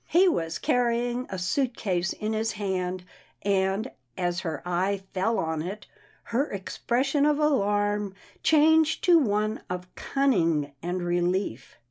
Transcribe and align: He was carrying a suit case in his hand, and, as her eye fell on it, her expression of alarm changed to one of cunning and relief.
He 0.07 0.27
was 0.27 0.57
carrying 0.57 1.27
a 1.29 1.37
suit 1.37 1.77
case 1.77 2.11
in 2.11 2.33
his 2.33 2.53
hand, 2.53 3.05
and, 3.43 3.91
as 4.17 4.39
her 4.39 4.63
eye 4.65 5.03
fell 5.13 5.37
on 5.37 5.61
it, 5.61 5.85
her 6.23 6.51
expression 6.51 7.23
of 7.23 7.37
alarm 7.37 8.15
changed 8.41 9.03
to 9.03 9.19
one 9.19 9.61
of 9.69 9.93
cunning 9.93 10.71
and 10.81 11.03
relief. 11.03 11.77